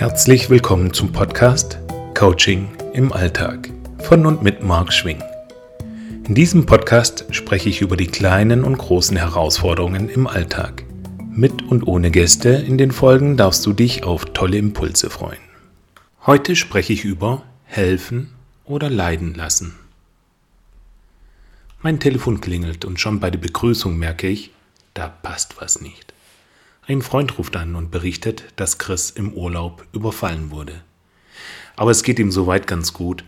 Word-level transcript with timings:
Herzlich 0.00 0.48
willkommen 0.48 0.94
zum 0.94 1.12
Podcast 1.12 1.78
Coaching 2.14 2.70
im 2.94 3.12
Alltag 3.12 3.70
von 3.98 4.24
und 4.24 4.42
mit 4.42 4.62
Marc 4.62 4.94
Schwing. 4.94 5.22
In 6.26 6.34
diesem 6.34 6.64
Podcast 6.64 7.26
spreche 7.32 7.68
ich 7.68 7.82
über 7.82 7.98
die 7.98 8.06
kleinen 8.06 8.64
und 8.64 8.78
großen 8.78 9.18
Herausforderungen 9.18 10.08
im 10.08 10.26
Alltag. 10.26 10.84
Mit 11.30 11.60
und 11.64 11.86
ohne 11.86 12.10
Gäste 12.10 12.48
in 12.48 12.78
den 12.78 12.92
Folgen 12.92 13.36
darfst 13.36 13.66
du 13.66 13.74
dich 13.74 14.02
auf 14.02 14.24
tolle 14.24 14.56
Impulse 14.56 15.10
freuen. 15.10 15.42
Heute 16.24 16.56
spreche 16.56 16.94
ich 16.94 17.04
über 17.04 17.42
helfen 17.64 18.32
oder 18.64 18.88
leiden 18.88 19.34
lassen. 19.34 19.74
Mein 21.82 22.00
Telefon 22.00 22.40
klingelt 22.40 22.86
und 22.86 22.98
schon 22.98 23.20
bei 23.20 23.30
der 23.30 23.38
Begrüßung 23.38 23.98
merke 23.98 24.28
ich, 24.28 24.50
da 24.94 25.08
passt 25.08 25.60
was 25.60 25.82
nicht. 25.82 26.14
Ein 26.90 27.02
Freund 27.02 27.38
ruft 27.38 27.54
an 27.54 27.76
und 27.76 27.92
berichtet, 27.92 28.42
dass 28.56 28.78
Chris 28.78 29.10
im 29.10 29.32
Urlaub 29.32 29.86
überfallen 29.92 30.50
wurde. 30.50 30.80
Aber 31.76 31.92
es 31.92 32.02
geht 32.02 32.18
ihm 32.18 32.32
soweit 32.32 32.66
ganz 32.66 32.92
gut. 32.92 33.22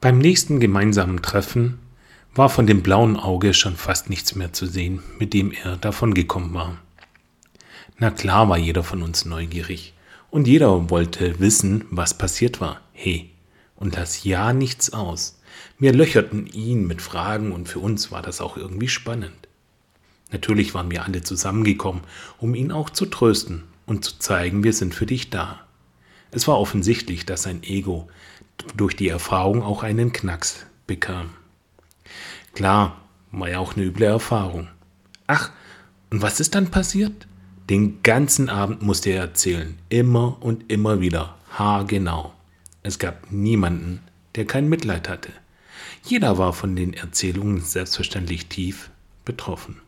Beim 0.00 0.18
nächsten 0.18 0.58
gemeinsamen 0.58 1.22
Treffen 1.22 1.78
war 2.34 2.48
von 2.48 2.66
dem 2.66 2.82
blauen 2.82 3.16
Auge 3.16 3.54
schon 3.54 3.76
fast 3.76 4.10
nichts 4.10 4.34
mehr 4.34 4.52
zu 4.52 4.66
sehen, 4.66 5.00
mit 5.20 5.32
dem 5.32 5.52
er 5.52 5.76
davongekommen 5.76 6.52
war. 6.54 6.76
Na 7.98 8.10
klar 8.10 8.48
war 8.48 8.58
jeder 8.58 8.82
von 8.82 9.00
uns 9.00 9.24
neugierig 9.24 9.94
und 10.32 10.48
jeder 10.48 10.90
wollte 10.90 11.38
wissen, 11.38 11.84
was 11.90 12.18
passiert 12.18 12.60
war. 12.60 12.80
Hey, 12.92 13.30
und 13.76 13.94
lass 13.94 14.24
ja 14.24 14.52
nichts 14.52 14.92
aus. 14.92 15.40
Wir 15.78 15.92
löcherten 15.92 16.48
ihn 16.48 16.84
mit 16.84 17.00
Fragen 17.00 17.52
und 17.52 17.68
für 17.68 17.78
uns 17.78 18.10
war 18.10 18.22
das 18.22 18.40
auch 18.40 18.56
irgendwie 18.56 18.88
spannend. 18.88 19.46
Natürlich 20.32 20.74
waren 20.74 20.90
wir 20.90 21.04
alle 21.04 21.22
zusammengekommen, 21.22 22.02
um 22.38 22.54
ihn 22.54 22.72
auch 22.72 22.90
zu 22.90 23.06
trösten 23.06 23.64
und 23.86 24.04
zu 24.04 24.18
zeigen, 24.18 24.64
wir 24.64 24.72
sind 24.72 24.94
für 24.94 25.06
dich 25.06 25.30
da. 25.30 25.60
Es 26.30 26.48
war 26.48 26.58
offensichtlich, 26.58 27.26
dass 27.26 27.42
sein 27.42 27.62
Ego 27.62 28.08
durch 28.76 28.96
die 28.96 29.08
Erfahrung 29.08 29.62
auch 29.62 29.82
einen 29.82 30.12
Knacks 30.12 30.66
bekam. 30.86 31.30
Klar, 32.54 32.96
war 33.30 33.50
ja 33.50 33.58
auch 33.58 33.76
eine 33.76 33.84
üble 33.84 34.06
Erfahrung. 34.06 34.68
Ach, 35.26 35.50
und 36.10 36.22
was 36.22 36.40
ist 36.40 36.54
dann 36.54 36.70
passiert? 36.70 37.26
Den 37.70 38.02
ganzen 38.02 38.48
Abend 38.48 38.82
musste 38.82 39.10
er 39.10 39.20
erzählen, 39.20 39.78
immer 39.88 40.42
und 40.42 40.70
immer 40.70 41.00
wieder, 41.00 41.36
haargenau. 41.50 42.32
Es 42.82 42.98
gab 42.98 43.30
niemanden, 43.30 44.00
der 44.34 44.46
kein 44.46 44.68
Mitleid 44.68 45.08
hatte. 45.08 45.30
Jeder 46.04 46.38
war 46.38 46.52
von 46.52 46.74
den 46.74 46.94
Erzählungen 46.94 47.60
selbstverständlich 47.60 48.46
tief 48.46 48.90
betroffen. 49.24 49.80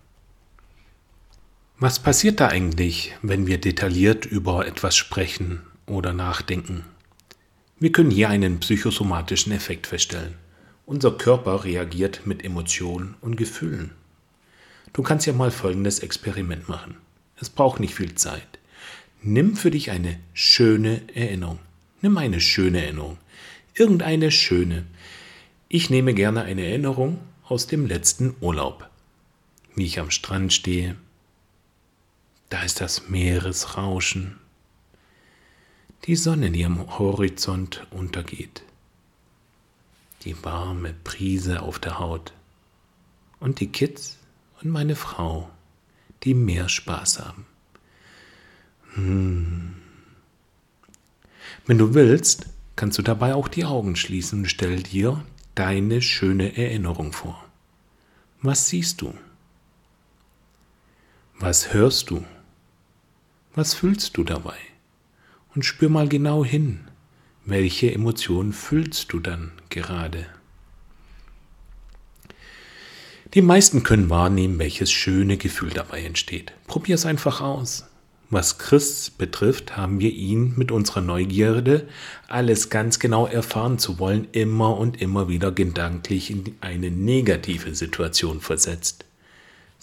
Was 1.81 1.99
passiert 1.99 2.39
da 2.39 2.47
eigentlich, 2.49 3.15
wenn 3.21 3.49
wir 3.49 3.59
detailliert 3.59 4.27
über 4.27 4.65
etwas 4.65 4.97
sprechen 4.97 5.63
oder 5.87 6.13
nachdenken? 6.13 6.85
Wir 7.81 7.91
können 7.91 8.13
hier 8.13 8.29
einen 8.29 8.61
psychosomatischen 8.61 9.53
Effekt 9.53 9.89
feststellen. 9.89 10.35
Unser 10.87 11.11
Körper 11.11 11.65
reagiert 11.65 12.27
mit 12.27 12.45
Emotionen 12.45 13.17
und 13.21 13.37
Gefühlen. 13.37 13.91
Du 14.93 15.03
kannst 15.03 15.27
ja 15.27 15.33
mal 15.33 15.51
folgendes 15.51 15.99
Experiment 15.99 16.69
machen. 16.69 16.97
Es 17.41 17.51
braucht 17.51 17.81
nicht 17.81 17.97
viel 17.97 18.15
Zeit. 18.15 18.61
Nimm 19.21 19.57
für 19.57 19.73
dich 19.73 19.91
eine 19.91 20.21
schöne 20.33 21.03
Erinnerung. 21.13 21.59
Nimm 22.03 22.17
eine 22.19 22.41
schöne 22.41 22.85
Erinnerung. 22.85 23.19
Irgendeine 23.75 24.31
schöne. 24.31 24.85
Ich 25.69 25.91
nehme 25.91 26.15
gerne 26.15 26.45
eine 26.45 26.65
Erinnerung 26.65 27.19
aus 27.43 27.67
dem 27.67 27.87
letzten 27.87 28.37
Urlaub. 28.41 28.89
Wie 29.75 29.87
ich 29.87 29.99
am 29.99 30.13
Strand 30.13 30.53
stehe, 30.53 30.95
da 32.55 32.63
ist 32.63 32.81
das 32.81 33.09
Meeresrauschen. 33.09 34.39
Die 36.05 36.15
Sonne, 36.15 36.53
die 36.53 36.65
am 36.65 37.01
Horizont 37.01 37.85
untergeht. 37.91 38.63
Die 40.23 40.41
warme 40.45 40.95
Brise 41.03 41.63
auf 41.63 41.81
der 41.81 41.99
Haut. 41.99 42.33
Und 43.41 43.59
die 43.59 43.67
Kids 43.67 44.19
und 44.63 44.71
meine 44.71 44.95
Frau, 44.95 45.51
die 46.23 46.35
mehr 46.35 46.69
Spaß 46.69 47.19
haben. 47.25 47.45
Hm. 48.93 49.75
Wenn 51.67 51.79
du 51.79 51.93
willst, 51.93 52.47
kannst 52.77 52.99
du 52.99 53.03
dabei 53.03 53.35
auch 53.35 53.49
die 53.49 53.65
Augen 53.65 53.97
schließen 53.97 54.43
und 54.43 54.47
stell 54.47 54.85
dir 54.85 55.25
deine 55.57 56.01
schöne 56.01 56.57
Erinnerung 56.57 57.13
vor. 57.13 57.45
Was 58.43 58.69
siehst 58.69 59.01
du? 59.01 59.13
Was 61.41 61.73
hörst 61.73 62.11
du? 62.11 62.25
Was 63.57 63.73
fühlst 63.75 64.17
du 64.17 64.25
dabei? 64.25 64.57
Und 65.55 65.65
spür 65.65 65.89
mal 65.89 66.09
genau 66.09 66.45
hin, 66.45 66.81
welche 67.45 67.93
Emotionen 67.93 68.53
fühlst 68.53 69.13
du 69.13 69.21
dann 69.21 69.53
gerade? 69.69 70.27
Die 73.35 73.43
meisten 73.43 73.85
können 73.85 74.11
wahrnehmen, 74.11 74.59
welches 74.59 74.91
schöne 74.91 75.37
Gefühl 75.37 75.71
dabei 75.71 76.03
entsteht. 76.03 76.53
Probier 76.67 76.97
es 76.97 77.07
einfach 77.07 77.41
aus. 77.41 77.87
Was 78.29 78.59
Chris 78.59 79.11
betrifft, 79.11 79.77
haben 79.77 80.01
wir 80.01 80.11
ihn 80.11 80.55
mit 80.57 80.73
unserer 80.73 81.03
Neugierde, 81.03 81.87
alles 82.27 82.71
ganz 82.71 82.99
genau 82.99 83.27
erfahren 83.27 83.79
zu 83.79 84.01
wollen, 84.01 84.27
immer 84.33 84.77
und 84.77 85.01
immer 85.01 85.29
wieder 85.29 85.53
gedanklich 85.53 86.31
in 86.31 86.57
eine 86.61 86.91
negative 86.91 87.77
Situation 87.77 88.41
versetzt. 88.41 89.05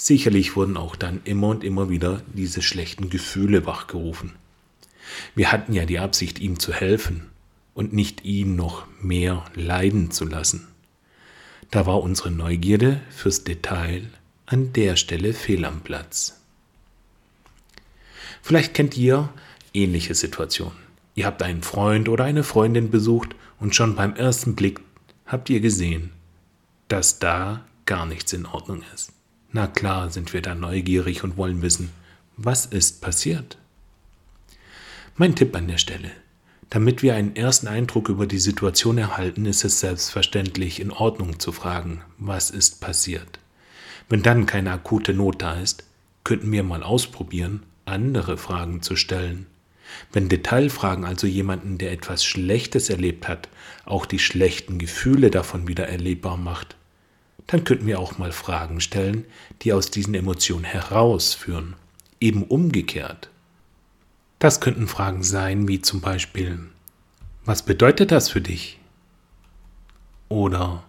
Sicherlich 0.03 0.55
wurden 0.55 0.77
auch 0.77 0.95
dann 0.95 1.21
immer 1.25 1.49
und 1.49 1.63
immer 1.63 1.91
wieder 1.91 2.23
diese 2.33 2.63
schlechten 2.63 3.11
Gefühle 3.11 3.67
wachgerufen. 3.67 4.31
Wir 5.35 5.51
hatten 5.51 5.73
ja 5.73 5.85
die 5.85 5.99
Absicht, 5.99 6.39
ihm 6.39 6.57
zu 6.57 6.73
helfen 6.73 7.29
und 7.75 7.93
nicht 7.93 8.25
ihn 8.25 8.55
noch 8.55 8.87
mehr 8.99 9.45
leiden 9.53 10.09
zu 10.09 10.25
lassen. 10.25 10.67
Da 11.69 11.85
war 11.85 12.01
unsere 12.01 12.31
Neugierde 12.31 12.99
fürs 13.11 13.43
Detail 13.43 14.09
an 14.47 14.73
der 14.73 14.95
Stelle 14.95 15.35
fehl 15.35 15.65
am 15.65 15.81
Platz. 15.81 16.41
Vielleicht 18.41 18.73
kennt 18.73 18.97
ihr 18.97 19.29
ähnliche 19.71 20.15
Situationen. 20.15 20.79
Ihr 21.13 21.27
habt 21.27 21.43
einen 21.43 21.61
Freund 21.61 22.09
oder 22.09 22.23
eine 22.23 22.43
Freundin 22.43 22.89
besucht 22.89 23.35
und 23.59 23.75
schon 23.75 23.95
beim 23.95 24.15
ersten 24.15 24.55
Blick 24.55 24.79
habt 25.27 25.47
ihr 25.51 25.59
gesehen, 25.59 26.09
dass 26.87 27.19
da 27.19 27.63
gar 27.85 28.07
nichts 28.07 28.33
in 28.33 28.47
Ordnung 28.47 28.81
ist. 28.95 29.13
Na 29.53 29.67
klar 29.67 30.09
sind 30.09 30.33
wir 30.33 30.41
da 30.41 30.55
neugierig 30.55 31.23
und 31.23 31.35
wollen 31.35 31.61
wissen, 31.61 31.89
was 32.37 32.65
ist 32.65 33.01
passiert? 33.01 33.57
Mein 35.17 35.35
Tipp 35.35 35.55
an 35.55 35.67
der 35.67 35.77
Stelle. 35.77 36.11
Damit 36.69 37.03
wir 37.03 37.15
einen 37.15 37.35
ersten 37.35 37.67
Eindruck 37.67 38.07
über 38.07 38.25
die 38.25 38.39
Situation 38.39 38.97
erhalten, 38.97 39.45
ist 39.45 39.65
es 39.65 39.81
selbstverständlich 39.81 40.79
in 40.79 40.89
Ordnung 40.89 41.37
zu 41.37 41.51
fragen, 41.51 42.01
was 42.17 42.49
ist 42.49 42.79
passiert. 42.79 43.39
Wenn 44.07 44.23
dann 44.23 44.45
keine 44.45 44.71
akute 44.71 45.13
Not 45.13 45.41
da 45.41 45.55
ist, 45.55 45.83
könnten 46.23 46.49
wir 46.51 46.63
mal 46.63 46.81
ausprobieren, 46.81 47.63
andere 47.83 48.37
Fragen 48.37 48.81
zu 48.81 48.95
stellen. 48.95 49.47
Wenn 50.13 50.29
Detailfragen 50.29 51.03
also 51.03 51.27
jemanden, 51.27 51.77
der 51.77 51.91
etwas 51.91 52.23
Schlechtes 52.23 52.89
erlebt 52.89 53.27
hat, 53.27 53.49
auch 53.83 54.05
die 54.05 54.19
schlechten 54.19 54.79
Gefühle 54.79 55.29
davon 55.29 55.67
wieder 55.67 55.89
erlebbar 55.89 56.37
macht, 56.37 56.77
dann 57.47 57.63
könnten 57.63 57.85
wir 57.85 57.99
auch 57.99 58.17
mal 58.17 58.31
Fragen 58.31 58.81
stellen, 58.81 59.25
die 59.61 59.73
aus 59.73 59.91
diesen 59.91 60.13
Emotionen 60.13 60.63
herausführen. 60.63 61.75
Eben 62.19 62.43
umgekehrt. 62.43 63.29
Das 64.39 64.59
könnten 64.61 64.87
Fragen 64.87 65.23
sein 65.23 65.67
wie 65.67 65.81
zum 65.81 66.01
Beispiel, 66.01 66.59
was 67.45 67.63
bedeutet 67.63 68.11
das 68.11 68.29
für 68.29 68.41
dich? 68.41 68.79
Oder 70.29 70.83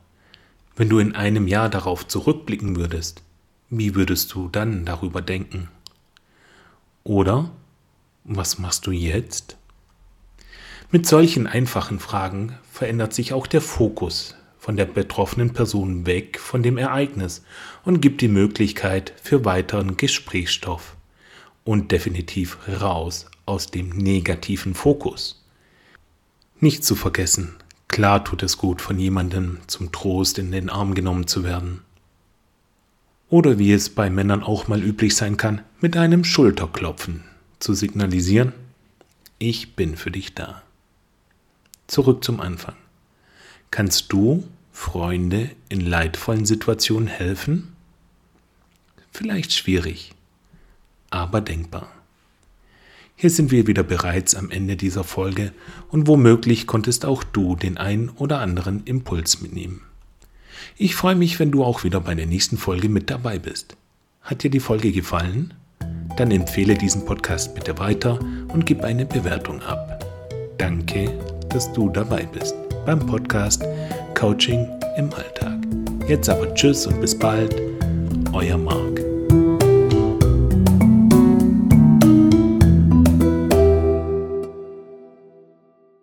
wenn 0.76 0.88
du 0.88 0.98
in 0.98 1.14
einem 1.14 1.48
Jahr 1.48 1.68
darauf 1.68 2.06
zurückblicken 2.06 2.76
würdest, 2.76 3.22
wie 3.70 3.94
würdest 3.94 4.32
du 4.34 4.48
dann 4.48 4.84
darüber 4.84 5.22
denken? 5.22 5.68
Oder 7.04 7.50
was 8.24 8.58
machst 8.58 8.86
du 8.86 8.90
jetzt? 8.90 9.56
Mit 10.90 11.06
solchen 11.06 11.46
einfachen 11.46 11.98
Fragen 11.98 12.58
verändert 12.70 13.14
sich 13.14 13.32
auch 13.32 13.46
der 13.46 13.62
Fokus 13.62 14.36
von 14.62 14.76
der 14.76 14.84
betroffenen 14.84 15.52
Person 15.52 16.06
weg 16.06 16.38
von 16.38 16.62
dem 16.62 16.78
Ereignis 16.78 17.42
und 17.84 18.00
gibt 18.00 18.20
die 18.20 18.28
Möglichkeit 18.28 19.12
für 19.20 19.44
weiteren 19.44 19.96
Gesprächsstoff 19.96 20.94
und 21.64 21.90
definitiv 21.90 22.58
raus 22.80 23.26
aus 23.44 23.72
dem 23.72 23.88
negativen 23.88 24.74
Fokus. 24.74 25.44
Nicht 26.60 26.84
zu 26.84 26.94
vergessen, 26.94 27.56
klar 27.88 28.24
tut 28.24 28.44
es 28.44 28.56
gut, 28.56 28.80
von 28.80 29.00
jemandem 29.00 29.58
zum 29.66 29.90
Trost 29.90 30.38
in 30.38 30.52
den 30.52 30.70
Arm 30.70 30.94
genommen 30.94 31.26
zu 31.26 31.42
werden. 31.42 31.80
Oder 33.30 33.58
wie 33.58 33.72
es 33.72 33.90
bei 33.90 34.10
Männern 34.10 34.44
auch 34.44 34.68
mal 34.68 34.80
üblich 34.80 35.16
sein 35.16 35.36
kann, 35.36 35.62
mit 35.80 35.96
einem 35.96 36.22
Schulterklopfen 36.22 37.24
zu 37.58 37.74
signalisieren, 37.74 38.52
ich 39.40 39.74
bin 39.74 39.96
für 39.96 40.12
dich 40.12 40.36
da. 40.36 40.62
Zurück 41.88 42.22
zum 42.22 42.40
Anfang. 42.40 42.76
Kannst 43.72 44.12
du 44.12 44.44
Freunde 44.70 45.48
in 45.70 45.80
leidvollen 45.80 46.44
Situationen 46.44 47.08
helfen? 47.08 47.72
Vielleicht 49.12 49.54
schwierig, 49.54 50.12
aber 51.08 51.40
denkbar. 51.40 51.88
Hier 53.16 53.30
sind 53.30 53.50
wir 53.50 53.66
wieder 53.66 53.82
bereits 53.82 54.34
am 54.34 54.50
Ende 54.50 54.76
dieser 54.76 55.04
Folge 55.04 55.52
und 55.88 56.06
womöglich 56.06 56.66
konntest 56.66 57.06
auch 57.06 57.24
du 57.24 57.56
den 57.56 57.78
ein 57.78 58.10
oder 58.10 58.40
anderen 58.40 58.84
Impuls 58.84 59.40
mitnehmen. 59.40 59.80
Ich 60.76 60.94
freue 60.94 61.16
mich, 61.16 61.38
wenn 61.38 61.50
du 61.50 61.64
auch 61.64 61.82
wieder 61.82 62.00
bei 62.00 62.14
der 62.14 62.26
nächsten 62.26 62.58
Folge 62.58 62.90
mit 62.90 63.08
dabei 63.08 63.38
bist. 63.38 63.78
Hat 64.20 64.42
dir 64.42 64.50
die 64.50 64.60
Folge 64.60 64.92
gefallen? 64.92 65.54
Dann 66.18 66.30
empfehle 66.30 66.74
diesen 66.74 67.06
Podcast 67.06 67.54
bitte 67.54 67.78
weiter 67.78 68.20
und 68.48 68.66
gib 68.66 68.82
eine 68.84 69.06
Bewertung 69.06 69.62
ab. 69.62 70.04
Danke, 70.58 71.18
dass 71.48 71.72
du 71.72 71.88
dabei 71.88 72.26
bist 72.26 72.61
beim 72.84 72.98
Podcast 73.00 73.64
Coaching 74.14 74.68
im 74.96 75.12
Alltag. 75.12 75.58
Jetzt 76.08 76.28
aber 76.28 76.52
Tschüss 76.54 76.86
und 76.86 77.00
bis 77.00 77.16
bald, 77.18 77.54
euer 78.32 78.58
Marc. 78.58 79.11